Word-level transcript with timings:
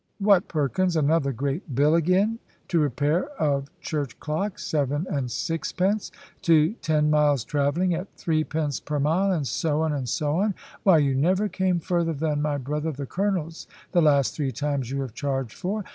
"What, 0.17 0.47
Perkins! 0.47 0.95
another 0.95 1.31
great 1.31 1.75
bill 1.75 1.93
again! 1.93 2.39
'To 2.69 2.79
repair 2.79 3.27
of 3.39 3.67
church 3.81 4.19
clock, 4.19 4.57
seven 4.57 5.05
and 5.07 5.29
sixpence; 5.29 6.11
to 6.41 6.73
ten 6.81 7.11
miles' 7.11 7.43
travelling, 7.43 7.93
at 7.93 8.11
threepence 8.15 8.79
per 8.79 8.99
mile,' 8.99 9.31
and 9.31 9.45
so 9.45 9.81
on, 9.83 9.93
and 9.93 10.09
so 10.09 10.37
on! 10.37 10.55
Why, 10.81 10.97
you 10.97 11.13
never 11.13 11.47
came 11.47 11.77
further 11.79 12.13
than 12.13 12.41
my 12.41 12.57
brother 12.57 12.91
the 12.91 13.05
Colonel's, 13.05 13.67
the 13.91 14.01
last 14.01 14.33
three 14.33 14.51
times 14.51 14.89
you 14.89 15.01
have 15.01 15.13
charged 15.13 15.53
for. 15.55 15.85